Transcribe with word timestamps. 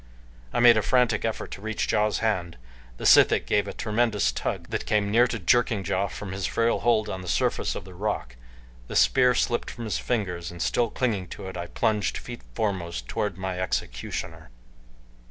I 0.51 0.59
made 0.59 0.77
a 0.77 0.81
frantic 0.81 1.25
effort 1.25 1.51
to 1.51 1.61
reach 1.61 1.91
Ja's 1.91 2.21
hand, 2.25 2.57
the 2.97 3.03
sithic 3.05 3.45
gave 3.45 3.67
a 3.67 3.71
tremendous 3.73 4.31
tug 4.31 4.69
that 4.69 4.87
came 4.87 5.11
near 5.11 5.27
to 5.27 5.37
jerking 5.37 5.85
Ja 5.85 6.07
from 6.07 6.31
his 6.31 6.47
frail 6.47 6.79
hold 6.79 7.07
on 7.07 7.21
the 7.21 7.27
surface 7.27 7.75
of 7.75 7.85
the 7.85 7.93
rock, 7.93 8.35
the 8.87 8.95
spear 8.95 9.35
slipped 9.35 9.69
from 9.69 9.85
his 9.85 9.99
fingers, 9.99 10.49
and 10.49 10.59
still 10.59 10.89
clinging 10.89 11.27
to 11.27 11.47
it 11.49 11.55
I 11.55 11.67
plunged 11.67 12.17
feet 12.17 12.41
foremost 12.55 13.07
toward 13.07 13.37
my 13.37 13.59
executioner. 13.59 14.49